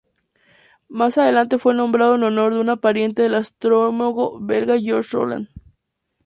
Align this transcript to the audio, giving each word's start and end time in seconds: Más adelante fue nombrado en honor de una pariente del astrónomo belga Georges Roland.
Más 0.89 1.19
adelante 1.19 1.59
fue 1.59 1.75
nombrado 1.75 2.15
en 2.15 2.23
honor 2.23 2.55
de 2.55 2.59
una 2.59 2.77
pariente 2.77 3.21
del 3.21 3.35
astrónomo 3.35 4.39
belga 4.39 4.75
Georges 4.79 5.11
Roland. 5.11 5.49